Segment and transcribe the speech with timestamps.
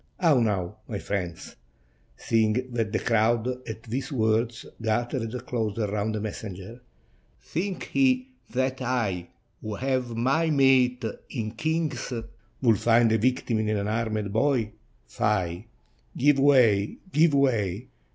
[0.19, 1.57] How now, my friends?"
[2.17, 6.81] seeing that the crowd at these words gathered closer round the messenger."
[7.53, 9.27] Think ye that I,
[9.61, 12.11] who have my mate in kings,
[12.63, 14.71] would find a victim in an unarmed boy?
[15.05, 15.67] Fie!
[16.17, 17.85] give way, give way.